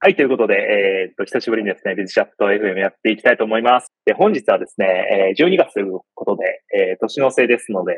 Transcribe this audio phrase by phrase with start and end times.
[0.00, 3.92] はい、ということで、えー、っと、久しぶりにですね、ビズチャット FM やっていきたいと思います。
[4.04, 7.96] で、本日はですね、えー、12月ということで、えー、年の瀬ですので、えー、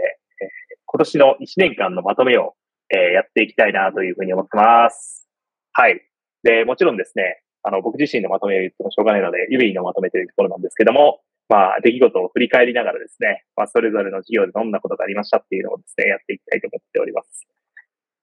[0.84, 2.52] 今年の1年間のまとめを、
[2.90, 5.26] えー、やっていきたいなというふうに思ってます。
[5.72, 6.02] はい。
[6.42, 17.46] で、もちろんですね、あの、僕自身のまとめを言ってもしょうがないので、指のまとめというところなんですけども、まあ、出来事を振り返りながらですね、まあ、それぞれの授業でどんなことがありましたっていうのをですね、やっていきたいと思っております。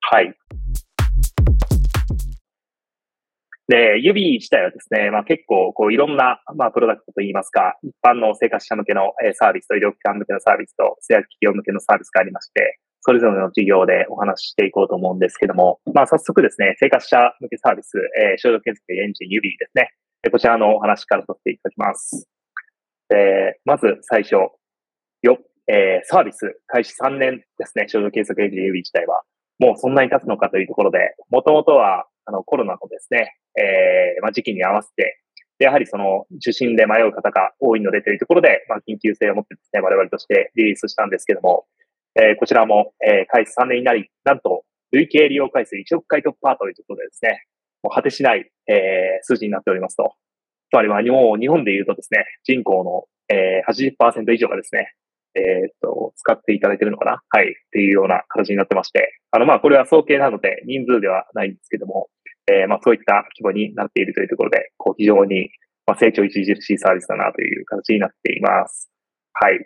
[0.01, 0.35] はい。
[3.67, 19.91] で、指自体はですね、まあ結構、こういろんな、まあプロダクトといいますか、一般の生活者向けのサービスと医療機関向けのサービスと、製薬企業向けのサービスがありまして、それぞれの事業でお話ししていこうと思うんですけども、まあ早速ですね、生活者向けサービス、えー、症状検索エンジン指ですね。
[20.31, 22.27] こちらのお話からさせていただきます。
[23.13, 24.35] えー、まず最初、
[25.21, 29.23] よ、えー、サービス開始3年ですね、症状検索エンジン指自体は。
[29.59, 35.19] もうそんなに経つのかというところで、もともとは、あの、コロナのですね、えー、まあ、時期に合わせて、
[35.59, 41.65] やはりその受診で迷う方が多いのでというところで、まあ、緊急性を持ってですね、我々としてリリースしたんですけども、
[42.15, 47.45] えー、こちらも、えー、開始3年になり、なんと、累計利用回数1億回突破というところでですね、
[47.81, 50.13] もう果てしない、えー、数字になっておりますと。
[50.69, 54.93] つまり、まあ、もう日本で言うとですね、人口の、えー、80%以上がですね、
[55.35, 57.21] え、っと、使っていただいてるのかな？
[57.29, 57.49] はい。
[57.49, 62.09] っていうような形になってまして、あの、まあ、これは総計なので人数ではないんですけども、
[62.47, 65.49] えー、まあ、そういった規模になっているというところで、こう、非常に、
[65.85, 68.91] まあ、成長著しいサービスだなという形になっています。
[69.33, 69.65] はい。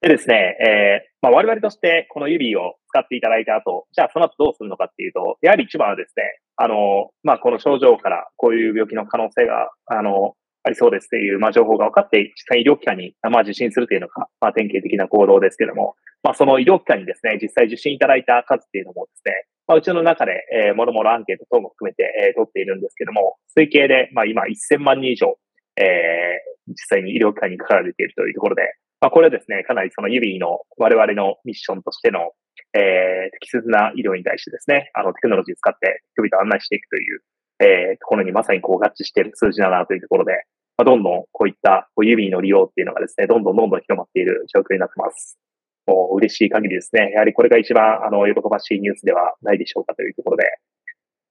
[0.00, 6.22] でですね、えー、まあ、我々としてこの指を使っていただいた後、じゃあその後どうするのかっていうと、やはり一番はですね、
[6.56, 25.36] あの、まあ、この症状からこういう病気の可能性が、あの、ありそうですっていう、まあ、情報が分かって、実際医療機関に、まあ、受診するというのが、まあ、典型的な行動ですけども、まあ、その医療機関にですね、実際受診いただいた数っていうのもですね、まあ、うちの中で、えー、もろもろアンケート等も含めて、えー、取っているんですけども、推計で、まあ、今1000万人以上、
[25.76, 28.62] えー、実際に医療機関にかかられているというところで、
[29.00, 32.32] まあ、これはですね、かなりその指の我々のミッションとしての、
[32.72, 37.20] えー、適切な医療に対してですね、あの、テクノロジーを使って人々を案内していくという、
[37.60, 40.32] えー、ところにまさにこう合致している数字だなというところで、
[40.76, 45.38] まあ、どんどんこういったこう指の利用っていうのがですね、どんどんどんどん広まっている状況になってます。
[45.86, 47.12] もう嬉しい限りですね。
[47.12, 50.50] やはりこれが一番、あの、喜ばしいニュースではないでしょうかというところで。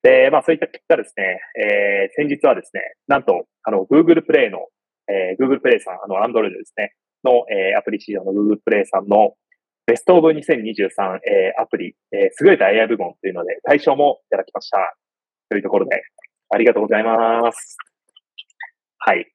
[0.04, 4.68] で、まあそういった結果ですね、えー、先日はですね、なんと、あの、Google Play の、
[5.08, 6.94] えー、Google Play さん、あの、Android ですね、
[7.24, 9.36] の、えー、アプリ市場の Google Play さんの
[9.86, 14.96] Best of 2023、えー、アプリ、えー、優れた AI 部門というので、大賞もいただきました。
[15.50, 16.02] というところで、
[16.50, 17.78] ありがとうございます。
[19.00, 19.33] はい。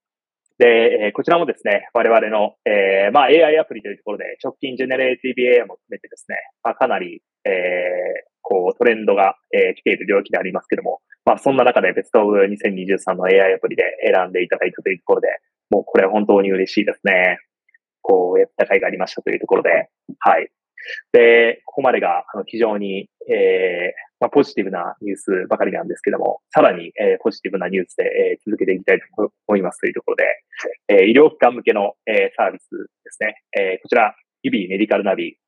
[0.59, 7.53] で、えー、こちらもですね、我々の、えー、まあ AI アプリというところで、直近ジェネレーティブ AI も含めてですね、まあかなり、えー、
[8.43, 15.29] こうトレンドが、えー、来ている領域でありますけども、まあそんな中で Best of 2023の AI アプリで選んでいただいたというところで、
[15.71, 17.39] もうこれは本当に嬉しいですね。
[18.03, 20.51] こう、やった甲斐がありましたというところで、はい。
[21.13, 30.25] で、ここまでがあの非常に、えー、まあ、ポジティブなニュースばかりなんですけども、さらに、えー、ポジティブなニュースで、えー、続けていきたいと思いますというところで、
[30.89, 32.69] えー、医療機関向けの、えー、サービス
[33.05, 33.43] ですね。
[33.57, 35.39] えー、こちら、指メディカルナビ。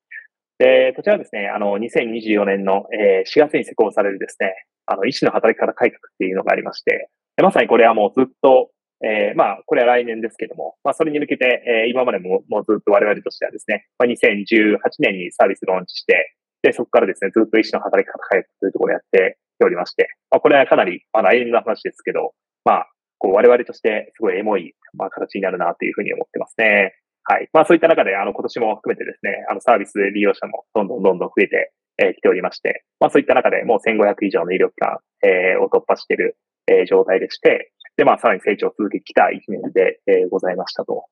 [0.59, 4.55] で、こちらですね、あの、2024年の、えー、4月に施行されるですね、
[4.87, 7.09] あの、医師の働き方改革っていうのがありまして、
[7.43, 8.71] まさにこれはもうずっと、
[9.03, 22.33] えー、まあ、これは来年ですけども、まあ、それに向けて、えー、今までも、もうずっと我々としてはですね、まあ、2018年にサービスローンチして、で、そこからですね、ずっと医師の働き方改革というところをやっておりまして、まあ、これはかなり、まあ、来年の話ですけど、
[22.65, 22.87] まあ、
[23.19, 26.95] こう、我々としてすごいエモい、まあ、形になるなというふうに思ってますね。
[27.25, 27.49] はい。
[27.53, 41.05] まあ、そういった中で、あの、今年も含めてですね、あの、サービス利用者もどんどんどんどん増えて、えー、ておりまして、まあ、そういった中でもう1500以上の医療機関、えー、を突破している、えー、状態でして、で、まあ、さらに成長を続けてきた1年で、えー、ございましたと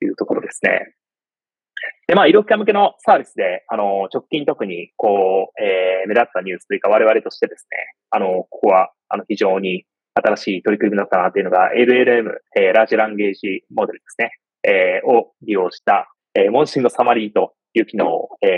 [0.00, 0.94] いうところですね。
[2.06, 7.76] で、まあ、医療機関向けのサービスで、あの、直近特に、こう、えー、目立ったニュースというか、我々としてですね、
[8.10, 14.30] あの、ここは、あの、非常に新しい取り組みだったなというのが、LLM、えー、ラージランゲージモデルですね、
[14.62, 18.50] えー、を利用した、えー、問診のサマリーという機能を、えー、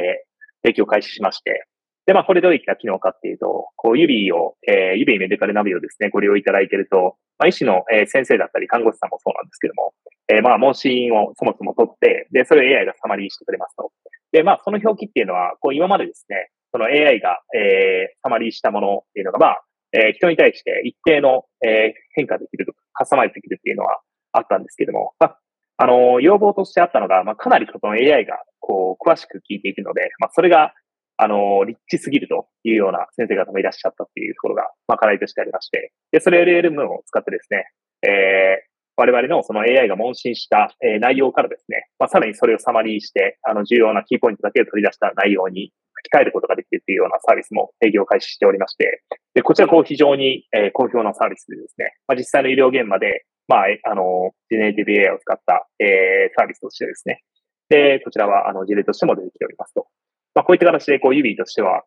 [0.63, 1.67] 提供開始しまして、
[2.07, 9.95] で、まあ、これどういった機能かっていうと、こう、指を、えー、指メディカルナビをですね、ご利用いただいていると、まあ、医師の、えー、先生だったり、看護師さんもそうなんですけども、
[10.29, 13.93] えー、まあ、問診をそもそも取って、で、それを AI がサマリーしてくれますと。
[14.33, 19.63] で、まあ、その表記っていうのは、こう、今までですね、その AI が、えー、サマリーしたものっていうのが、まあ、
[19.93, 24.01] えー、人に対して一定の、えー、変化できるとか、カスタマイズできるっていうのは
[24.33, 25.39] あったんですけども、まあ、
[25.79, 30.75] あの、要望としてあったのが、まあ、かなりその AI が、こう、詳しく聞いていくので、まあ、それが、
[31.23, 37.67] あの、立地すぎるというような先生方もいらっしゃったっていうところが、まあ、課題としてありまして、で、それ LLM を使ってですね、
[38.01, 45.75] えー、我々のその AI が問診した、え内容からですね、まあ、さらにそれをサマリーして、あの、重要なキーポイントだけを取り出した内容に
[46.07, 49.03] 書き換えることができるというようなサービスも営業開始しておりまして、
[49.35, 57.21] で、こちらこう非常に、え好評なサービスでですね、まあ、実際の医療現場で、まあ、あの、ジェネリティブ AI を使った、えサービスとしてですね、
[57.69, 59.87] で、こちらは、あの、事例としても出てきておりますと。
[60.35, 61.85] まあ、こういった形で、こう、指としては、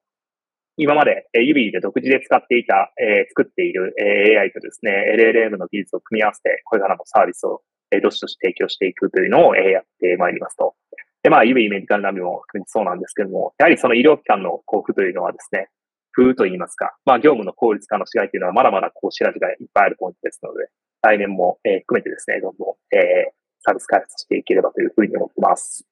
[0.77, 7.61] 今まで、え指で独自で使っていた、えー、作っている、え、AI とですね、LLM の技術を組み合わせて、これからもサービスを、
[7.91, 10.75] え、どしどし提供していくというのを、え、やってまいりますと。
[11.21, 15.69] で、まあ、指メディカルナビも含めてそうなんですけども、やはりその医療機関の交付というのはですね、
[16.11, 20.67] 風と言いますか、まあ、業務の効率化の違いというのはまだまだこう、知らずがいっぱいあるポイントですので、
[21.03, 23.31] 来年も、え、含めてですね、どんどん、えー、
[23.61, 25.85] サービス開発していければというふうに思ってます。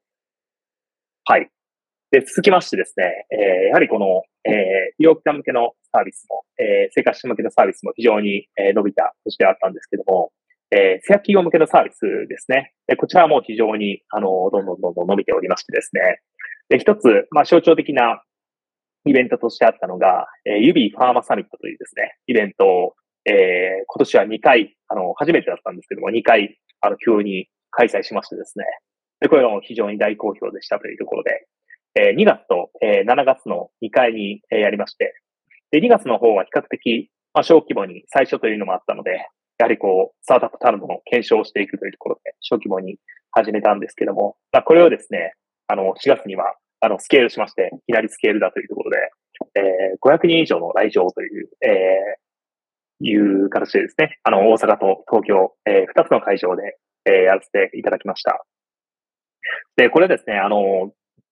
[1.26, 1.50] はい。
[2.12, 10.34] で、続きましてですね、えー、やはりこの、えー、医療機関向けのサービスも、えー、生活者向けのサービスも非常に、えー、伸びた年であったんですけども、
[10.72, 12.74] えー、製薬企業向けのサービスですね。
[12.88, 16.20] でこちらも非常に、あの、どんどんどんどん伸びておりましてですね。
[16.68, 18.22] で、一つ、まあ、象徴的な
[19.06, 22.94] イベントとしてあったのが、えー、指ファーマサミットというですね、イベントを、
[23.24, 23.36] えー、
[23.88, 28.66] 今年は2回、あの、初めてだったんですけども、2回、あの、急に開催しましてですね。
[29.22, 31.48] で、これが非常に大好評でしたというところで、
[31.96, 35.14] えー、2月と、えー、7月の2回に、え、やりまして、
[35.72, 39.28] で、2月の方は比較的、まあ、小規模に最初というのもあったので、
[39.58, 42.98] やはりこう、スタートアップタルムの検証をしていくというところで、小規模に
[43.32, 45.34] 始めたんですけども、まあ、これをですね、
[45.68, 48.98] あの、4月には、あの、スケールしまして、いきなりスケールだというところで、
[49.56, 58.46] えー、500人以上の来場という、えー、いう形でですね、あの、大阪と東京、えー、2つの会場で、えー、やらせていただきました。
[59.76, 60.92] で、これですね、あの、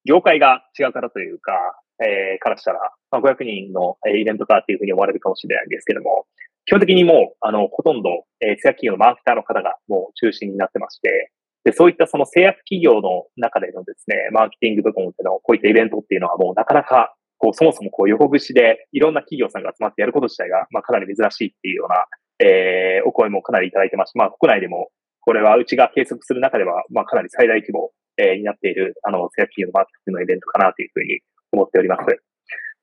[0.10, 1.54] 業界が違う方というか、
[2.02, 2.80] えー、からしたら、
[3.12, 6.26] まあ、500人の、え、イベントかっていうふうに思われるかもしれないんですけども、
[6.66, 11.32] 基本的にもう、あの、ほとんど、えー、製薬企業のマーケターの方がもう中心になってまして、
[11.64, 22.06] で、そういったその製薬企業の中でのですね、マーケティング部門でのこういったイベントっていうのはもうなかなか、こう、そもそもこう横串でいろんな企業さんが集まってやること自体が、まあかなり珍しいっていうような、
[22.40, 24.90] えー、お声もかなりいただいてまして、まあ国内でも、
[25.22, 31.21] これはうちが計測する中では、まあかなり最大規模えー、になっている、あの、製薬企業のマーケティングのイベントかなというふうに
[31.54, 32.04] 思っております。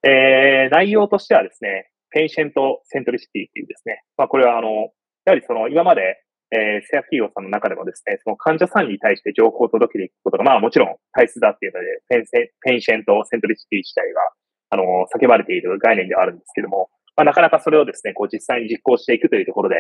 [0.03, 4.93] えー、内容としてはですね、 patient centricity っていうですね、まあこれはあの、
[5.27, 6.23] やはりその今まで、
[6.53, 14.21] えー、製薬企業さんの中でもですね、その患者さんに対して情報を届けていくことが、まあもちろん大切だっていうので、ペンセ patient centricity 自体が、
[14.71, 19.77] あの、叫ばれている概念ではあるんですけども、まあなかなかそれをですね、こう実際に実行していくというところで、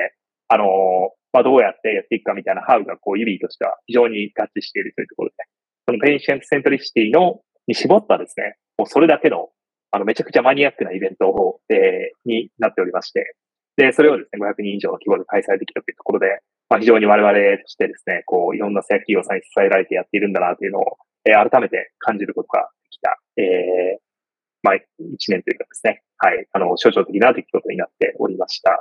[0.49, 0.67] あの、
[1.37, 5.37] まあ、どうやってやっていくかみたいな how がこう指としては非常に合致しているというところで、
[5.85, 9.51] その patient centricity の、に絞ったですね、もうそれだけの、
[9.91, 11.77] あの、めちゃくちゃマニアックなイベントを、えー、
[12.25, 13.37] になっておりまして、
[13.77, 16.41] で、それをですね、500人以上の規模で開催できたというところで、
[16.71, 20.97] まあ、非常に我々としてですね、こう、いろんな製薬企業さんに支えられてやっているんだなというのを、
[21.29, 24.07] えー、改めて感じることができた、えー、
[24.63, 24.75] まあ、
[25.13, 28.71] 一年というかですね、はい、あの、象徴的な出来事になっておりました。
[28.71, 28.79] は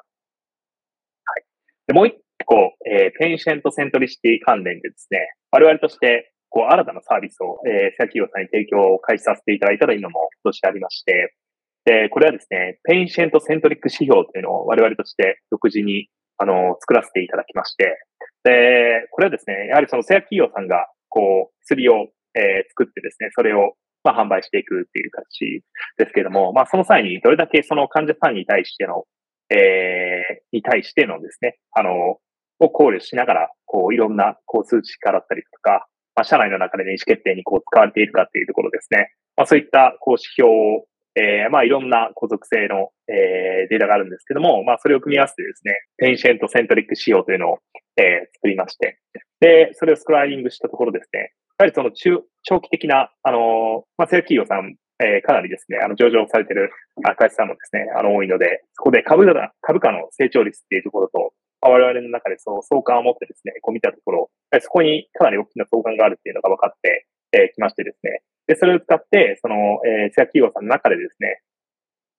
[1.36, 1.44] い。
[1.88, 5.20] でもう一個、えー、 patient centricity 関連でですね、
[5.52, 11.36] 我々として、こう、新たなサービスを、えー、企業さんに提供を開始させていただいたというのも今年ありまして、
[11.84, 18.00] で、これはですね、 patient centric 指標というのを我々として独自に、あの、作らせていただきまして、
[18.44, 23.74] で、これはですね、やはりその製薬企業さんが、こう、薬を、えー、作ってですね、それを、
[24.04, 25.64] まあ、販売していくっていう形
[25.98, 29.06] ですけれども、まあ、その際にどれだけその患者さんに対しての
[29.50, 32.18] えー、に対してのですね、あの、
[32.60, 39.14] を考慮しながら、こう、いろんな、こう、数値化だったりとか、まあ、社内の中での意思決定にこう、使われているかっていうところですね。
[39.36, 40.86] まあ、そういった、こう、指標を、
[41.16, 47.60] えー、まあ、いろんな孤属性の、えー、データがあるんですけども、まあ、それを組み合わせてですね、ペンシェントセントリック仕様というのを、
[47.98, 49.00] えー、作りまして、
[49.40, 56.72] で、それをスクライリングしたところですね、やはりその中、長期的な、あのまあ、製企業さんえー、かなりですね、あの、上場されてる
[57.18, 61.34] 会社さんもですね、あの、多いので、そこで株価、株価の成長率っていうところと、
[61.70, 64.30] 我々の中でその相関を持ってですね、こう見たところ、
[64.62, 68.22] そこにかなり大きな相関があるっていうのが分かって、え、きましてですね。
[68.48, 71.42] で、それを使って、その、えー、製薬企業さんの中でですね、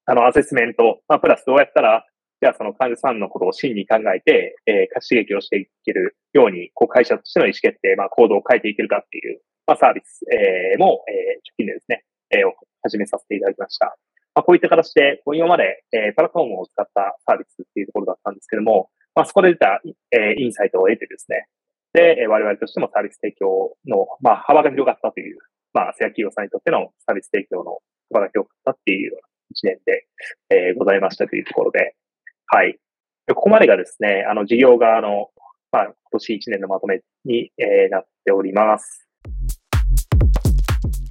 [0.07, 2.05] あの、アセスメント、まあ、プラスどうやったら、
[2.41, 13.97] じゃあその患者さんのことを真に考えて、えー、価値刺激をしていけるように、こう会社としての意思決定、まあ、行動を変えていけるかっていう、まあ、サービス、えー、も、えー、直近でですね、えー、始めさせていただきました。
[14.37, 19.81] まあ、こういった形で、こう今まで、えー、プラットフォームを使ったサービスっていうところだったんですけども、まあ、そこで出た、
[20.12, 21.49] えー、インサイトを得てですね、
[21.95, 25.38] で、え我々としてもサービス提供の、まあ、幅が広がったという、
[25.73, 27.78] まあ、製薬企業さんにとってのサービス提供の、
[28.12, 30.07] 幅が広かったっていうような一年で、
[30.50, 31.97] えー、ございましたというところで、
[32.49, 32.76] はい。
[33.33, 35.31] ここまでがですね、あの、事業側の、
[35.73, 39.06] まあ、今年1年のまとめに、えー、なっております。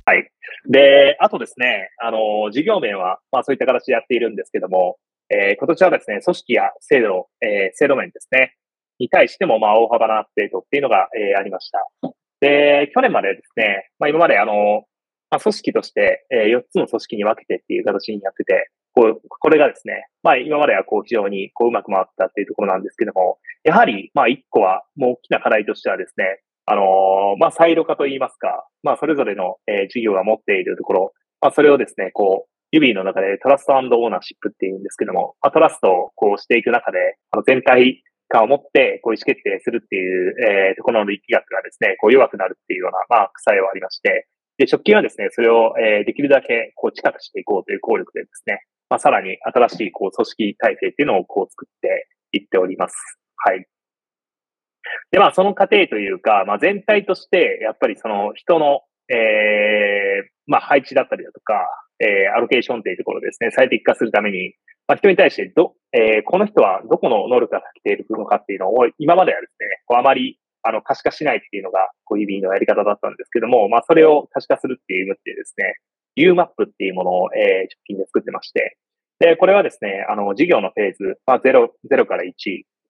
[0.05, 0.29] はい。
[0.69, 4.97] で、あとですね、あの、事業面は、まあそういった形でやっているんですけども、
[5.29, 8.55] えー、今年はですね、組織や制度、えー、制度面ですね、
[8.99, 11.79] に対しても、まあ大幅なアップデートっていうのが、えー、ありました。
[12.39, 14.83] で、去年までですね、まあ今まであの、
[15.31, 52.95] まあ、組織として、えー、4つの組織に分けてっていう形になってて、こう、これがですね、まあ今まではこう非常にこううまく回ったっていうところなんですけども、やはりまあ1個はもう大きな課題としてはですね、あの、まあサイロ化といいますか、まあそれぞれの、えー、事業が持っているところ、まあそれをですね、こう、指の中でトラストオーナーシップっていうんですけども、まあ、トラストをこうしていく中で、あの全体感を持ってこう意思決定するっていう、えー、ところの力学がですね、こう弱くなるっていうような、まあ、副作用はありまして、で、直近はですね、それを、えー、できるだけこう近くしていこうという効力でですね、まあ、さらに新しいこう組織体制っていうのをこう作っていっております。
[53.37, 53.65] はい。
[55.15, 61.53] で、まあ、その過程というか、まあ、全体として、やっぱりその人の、ええー、まあ、配置だったりだとか、
[61.99, 64.55] えー、アロケーションというところですね、最適化するために、
[64.89, 75.75] まあ、人に対してど、えー、この人はどこの能力が長けているのかっていうのを、今まではですね、こうあまり、あの、可視化しないっていうのが、こう、指のやり方だったんですけども、まあ、それを可視化するっていう意味でですね、
[76.17, 78.75] UMAP っていうものを、えー、直近で作ってまして、
[79.19, 82.33] で、これはですね、あの、事業のフェーズ、まあ、0、0から1、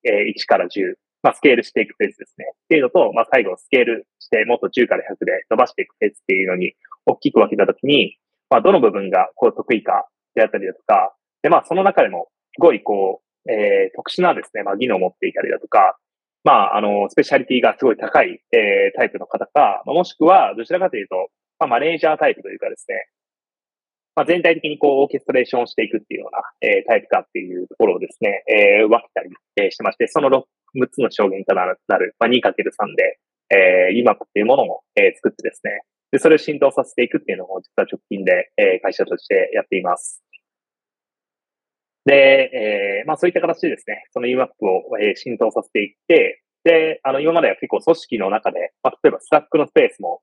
[0.05, 2.45] えー、1から10、まあ、スケールしていくフェーズですね。
[2.53, 6.73] っていうのと、まあ、最後、スケールして、もっと10から100で伸ばしていくフェーズっていうのに、
[7.07, 8.19] 大きく分けたときに、
[8.51, 10.05] まあ、どの部分がこう得意か
[10.35, 15.97] であったりだとか、で、まあ、その中でも、すごいこう、えー、特殊なですね、まあ、技能を持っていたりだとか、
[16.43, 21.15] まあ、あの、スペシャリティがすごい高い、えー、タイプの方か、まあ、もしくは、どちらかというと、
[21.57, 23.09] まあ、マネージャータイプというかですね、
[24.15, 30.43] まあ、全体的にこう、オーケストレーションをしていくっていうような、えー、タイプかっていうところをですね、えー、分けたり、えー、してまして、その 6,
[30.75, 40.23] 6つの証言からなる、まあ、2×3 で、えー、UMAP っていうものを、えー、作ってですね、で、それを浸透させていくっていうのも実は直近で、えー、会社としてやっています。
[42.05, 50.21] で、えー、まあそういった形でですね、その UMAP を、えー、浸透させていって、で、あの、今までは結構組織の中で、まあ例えば Slack のスペースも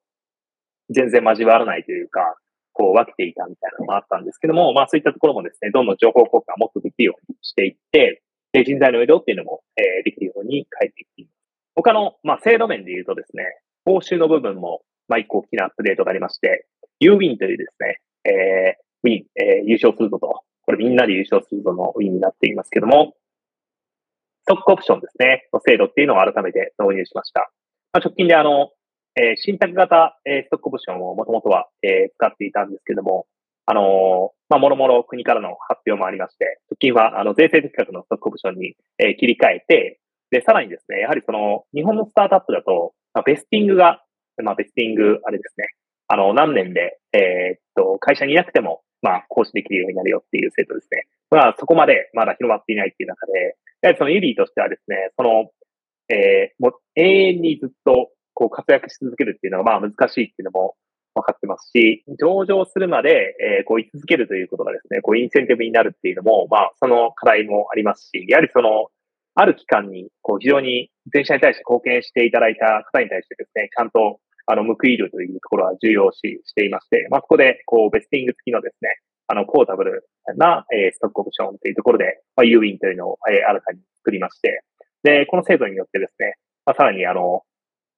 [0.90, 2.36] 全然交わらないというか、
[2.72, 11.34] こう分けていたみたいなのもあったんですけども、まあそういったところもですね、どんどん情報交換をもっとできるようにしていって、で、人材の移動っていうのも、えー、できるように変えていっています。
[11.74, 13.44] 他の、まあ制度面で言うとですね、
[13.84, 16.66] 報酬の部分も、まあ、一個大きなアップデートがありまして、
[17.00, 23.14] u ウィンというですね、えー、ウィン、えー、優勝するぞと、これみんなで優勝するぞのウィンになっていますけども、
[24.44, 27.50] ストックオプションですね、の制度っていうのを改めて導入しました。
[27.92, 28.70] まあ、直近であの、
[29.16, 33.26] えー、信託型、えー、ストックオプションをもともとは、えー、使っていたんですけども、
[33.72, 39.98] あの、まあ、もろもろ国からの発表もありまして、直近は、あの、税制的確のストックオプションに、えー、切り替えて、
[40.30, 44.02] で、さらにですね、やはりその、日本のスタートアップだと、まあ、ベスティングが
[44.40, 45.66] まあ、ベスティング、あれですね。
[46.08, 51.06] あの、何年で、えー、っと、会社にいなくても、まあ、講師できるようになるよっていう制度ですね。
[51.30, 55.50] まあ、そこまでまだ広まっていないっていう中で、やはりそのユリーとしてはですね、その、
[56.08, 60.74] えー、もう永遠にずっと、こう、活躍し続けるっていうのが、まあ、難しいっていうのも
[61.14, 68.88] 分かってますし、上場するまで、えー、こう、居続けるということがですね、こう、インセンティブになるっていうのも、まあ、その課題もありますし、やはりその、
[69.34, 78.88] ある期間に、こう、非常に全社に対して貢献していただいた方に対してですね、ちゃんと、あの、報いるというところは重要視していまして、まあ、ここで、こう、ベスティング付きのですね、
[79.28, 84.62] あの、ポータブルな、えー、ストックオプションというところで、まあ、ユーウィンというのを、えー、新たに作りまして、
[85.02, 87.42] で、この制度によってですね、まあ、さらに、あの、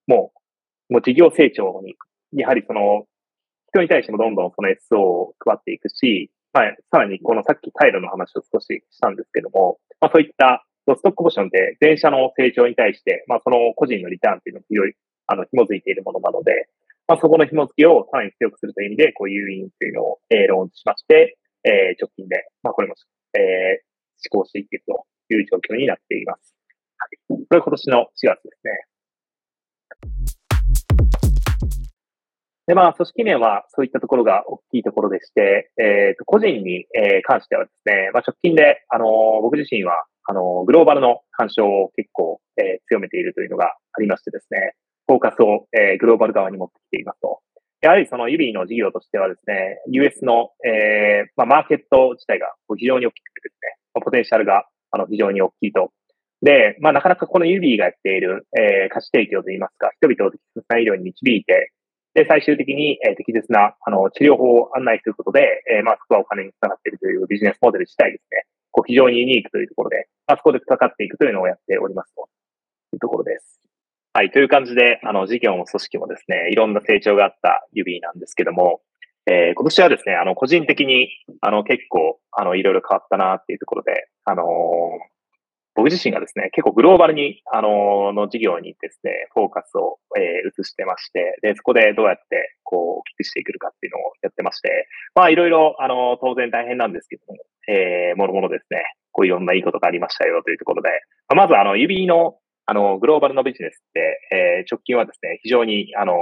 [0.06, 0.33] も
[0.88, 1.94] う、もう事業成長に、
[2.35, 3.07] やはりその、
[3.75, 14.95] 人に対してもどんどんその SO を配っていくし、まあ、さらにこのさっきタイルの話を少ししたんですけども、まあ、そういったストックオプションで全社の成長に対して、まあ、その個人のリターンっていうのを広い、
[15.26, 16.69] あの、紐づいているものなので、
[17.09, 22.95] まあ、そこの紐付きをさらに強くするという意味で、こう、誘引というのを、えー、ローンチしまして、えー、直近で、まあ、これも、
[23.35, 23.85] えー、
[24.19, 26.55] 施行していっているという状況になっています。
[26.99, 27.47] はい。
[27.49, 30.43] これ今年の4月ですね。
[32.66, 44.73] で、まあ、組織面はそういったところが大きいところでして、えっ、ー、と、個人に、えー、関してはですね、まあ、直近で、あのー、僕自身は、あのグローバルの干渉を結構、え強めているというのがありましてですね、
[45.06, 47.40] フォーカスを、えグローバル側に持ってきていますと。
[47.83, 55.92] やはりその指の事業としてはですね、US の、えー、まあ、マーケット自体が非常に大きくてですね、まあポテンシャルがあの非常に大きいと。
[56.40, 61.73] で、まあ、なかなかこの指がやっている、えー、価値提供といいますか、人々を適切な医療に導いて、
[62.14, 72.28] で、最終的に、えー、適切な、あの、治療法を案内することで、えー、まあ、そこはお金につながっているというビジネスモデル自体ですね、こう、非常にユニークというところで、あ、そこでかかっていくというのをやっておりますと
[72.92, 73.61] いうところです。
[74.12, 78.80] はい、という感じで、あの、事業も組織もですね、いろんな成長があった指なんですけども、
[79.26, 81.09] えー、今年はですね、あの、個人的に、
[81.40, 84.47] あの、結構、あの、いろいろ変わったなっていうところで、あのー、
[85.75, 100.90] 僕自身がですね、結構グローバルに、あの、の事業にですね、フォーカスを、えー、移してまして、で、そこでどうやって、こう、大きくしていくかっていうのをやってまして、まあ、いろいろ、あの、当然大変なんですけども、えー、もろもろですね、こういろんないいことがありましたよというところで、
[101.35, 106.14] まず、あの、指の、あの、グローバルのビジネスって、えー、直近はですね、非常に、あの、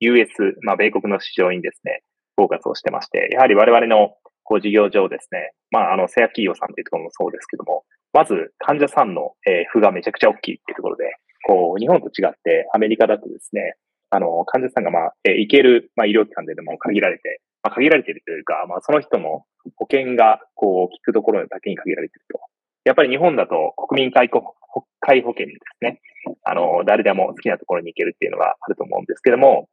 [0.00, 0.28] US、
[0.62, 2.02] まあ、米国の市場にですね、
[2.36, 4.14] フォーカスをしてまして、やはり我々の
[4.48, 11.04] こう事業上ですね、まあ、あの、製薬企業さんというところもそうですけども、まず患者さんの、え、負がめちゃくちゃ大きいっていうところで、
[11.44, 13.76] こう、日本と違ってアメリカだとですね、
[14.08, 19.44] あの、患者さんがまあ、え、行ける、まあ、医療機関ででも限られて、まあ、限られているというか、まあ、その人の
[19.76, 22.40] 保険が、こう、効くところだけに限られていると。
[22.84, 24.56] やっぱり日本だと国民皆保
[25.04, 26.00] 皆保険ですね。
[26.42, 29.68] あの、誰でも好きなところに行けるっていうのがあると思うんですけども、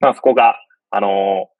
[0.00, 0.56] まあそこが、
[0.90, 1.50] あの、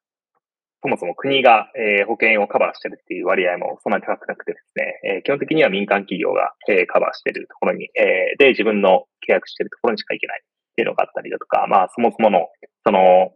[0.83, 12.47] そもそも国が、えー、保険をカバーしてるっていう割合もそんなに高くなくてですね、えー、基本的には民間企業が、えー、カバーしてるところに、えー、で、自分の契約してるところにしか行けないっていうのがあったりだとか、まあそもそもの、
[12.87, 13.33] その、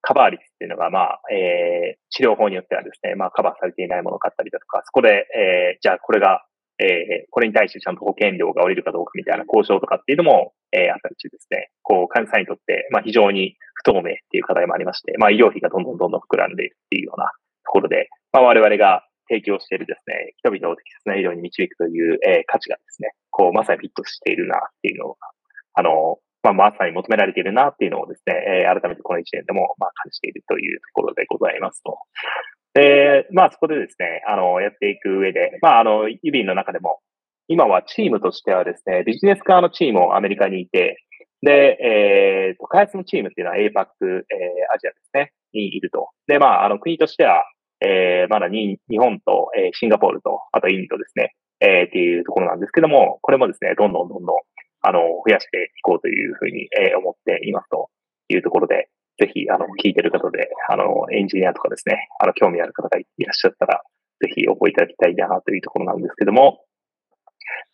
[0.00, 6.44] カバー率っていうのが、まあ、えー、治療法によってはですね、まあカバーされていないものがあったりだとか、そこで、えー、じゃあこれが
[6.78, 17.30] えー、これに対してちゃんと保険料が下りるかどうかみたいな交渉とかっていうのも、えー、あったりしてですね、こう、患者さんにとって、まあ、非常に不透明っていう課題もありまして、まあ、医療費がどんどんどんどん膨らんでいるっていうような
[17.64, 25.16] ところで、まあ、我々が提供しているですね、人々を適切な医療に導くという、えー、価値がですね、こう、まさにフィットしているなっていうのが、
[25.74, 31.98] あの、まあ、まさに求められているなっていうのをですね、えー、改めてこの1年でも、まあ、感じているというところでございますと。
[32.74, 37.00] で、まあ、そこでですね、あの、やっていく上で、まあ、あの、ユビンの中でも、
[37.48, 40.98] 今はチームとしてはですね、ビジネス側のチームもアメリカにいて、
[41.42, 46.10] で、えっー、開発のチームっていうのは APAC、えー、アジアですね、にいると。
[46.26, 47.44] で、まあ、あの、国としては、
[47.80, 54.36] えー、まだに日本と、えー、シンガポールと、あとインドですね、えー、っていうところなんですけども、これもですね、どんどんどんどん、
[54.82, 57.90] あの、増やしていこうというふうに、えー、思っていますと
[58.28, 63.82] いうところで、ぜひ、あの、聞いてる方で、あの、エンジニアとかですね、あの、興味ある方がいらっしゃったら、
[64.20, 66.60] ぜひお声いただきたいなというところなんですけども、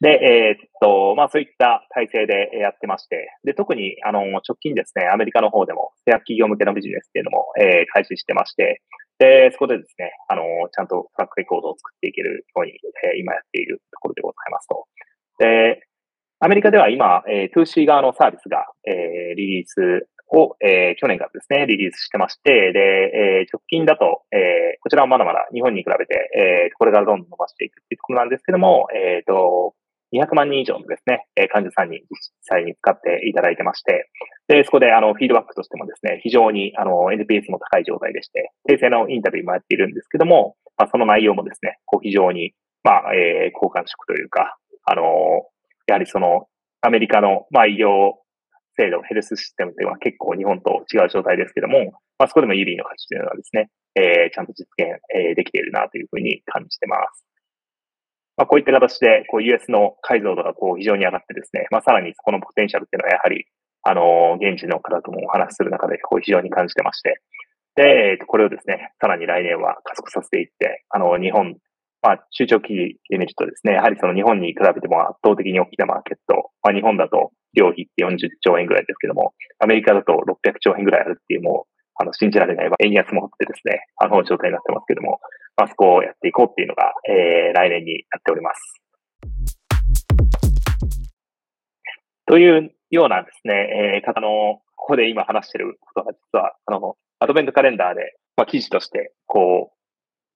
[0.00, 8.82] で、えー、っと、まあそういった体制でやってまして、で、特に、あの、直近ですね、アメリカの方でも、製薬企業向けのビジネスっていうのも、えー、開始してまして、
[9.18, 12.72] で、そこでですね、あの、ちゃんとトラックレコードを作っていけるように、
[13.04, 14.86] えー、今やっているところでございますと。
[15.38, 15.86] で、
[16.40, 22.80] アメリカでは今、えー、2C 側のサービスが、えー、リリースを、えー、去年からですね、リリースしてまして、で、
[23.42, 29.74] えー、直近だと、えー、こちらはまだまだ日本に比べて、えー、これからどんどん伸ばしていくっていうところなんですけども、えっ、ー、と、
[30.14, 34.08] 200万人以上のですね、え患者さんに実際に使っていただいてまして、
[34.46, 42.52] で、そこであの、フィードバックとしてもですね、非常にあの、NPS も高い状態でして、訂正のインタビューもやっているんですけども、まあ、その内容もですね、こう非常に、
[42.84, 45.02] まあ、えー、好感触というか、あの
[45.86, 46.46] やはりその、
[46.80, 48.12] アメリカの、まあ、医療
[48.76, 57.24] 制度、ヘルスシステムというのは結構日本と違う状態ですけども、まあ、そこでもユリの価値というのはですね、えー、ちゃんと実現、えー、できているなというふうに感じてます。
[58.36, 63.46] まあ、こういった形で、こう US の解像度がこう非常に上がってですね、まあ、さらにそこのポテンシャルっていうのはやはり、
[63.82, 67.20] あの、現地の方ともお話しする中で、こう非常に感じてまして、
[67.76, 71.56] で、これをですね、さらに来年は加速させていって、あの、日本、
[72.04, 85.18] まあ、中長期で見るとですね、やはりその日本に比べても圧倒的に大きなマーケット、まあ、日本だと両費って40兆円ぐらいですけども、アメリカだと600兆円ぐらいあるっていうもう、あの、信じられない、円安もってですね、あの状態になってますけども、
[85.56, 88.82] まあ、そこをやっていこうっていうのが、えー、来年になっております。
[92.26, 99.74] というようなですね、えー、方の、ここで今話してることが実は、あの、アドベントカレンダーで、まあ、記事として、こう、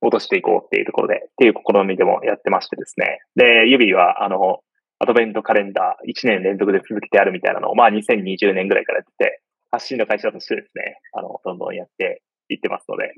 [0.01, 3.21] 落としていこうっていうところで、っていう試みでもやってましてですね。
[3.37, 4.61] で、指は、あの、
[5.01, 13.13] アドベントカレンダー1年連続で続けてあるみたいなのを、まあ2020年ぐらいからやってて、発信の会社としてですね、あの、どんどんやっていってますので、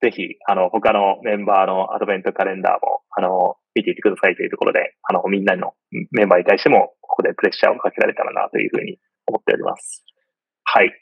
[0.00, 5.74] ぜひ、あの、他のメンバーのアドベントカレンダーも、あの、見ていてくださいというところで、あの、みんなの
[6.10, 10.04] メンバーに対しても、ここでプレッシャーをかけられたらなというふうに思っております。
[10.64, 10.92] はい。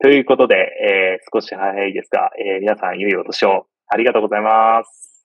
[0.00, 5.17] ということで、えー、少し早いですが、えー、皆さん、良いお年をありがとうございます。